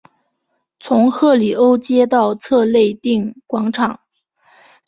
[0.79, 3.99] 从赫里欧街到策肋定广场。